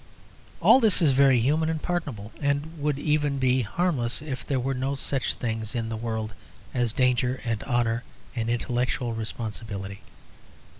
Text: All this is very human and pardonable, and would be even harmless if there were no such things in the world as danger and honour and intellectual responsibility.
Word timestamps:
All 0.61 0.79
this 0.79 0.99
is 0.99 1.11
very 1.11 1.39
human 1.39 1.69
and 1.69 1.79
pardonable, 1.79 2.31
and 2.41 2.79
would 2.81 2.95
be 2.95 3.03
even 3.11 3.61
harmless 3.61 4.19
if 4.23 4.43
there 4.43 4.59
were 4.59 4.73
no 4.73 4.95
such 4.95 5.35
things 5.35 5.75
in 5.75 5.89
the 5.89 5.95
world 5.95 6.33
as 6.73 6.91
danger 6.91 7.39
and 7.45 7.61
honour 7.65 8.03
and 8.35 8.49
intellectual 8.49 9.13
responsibility. 9.13 10.01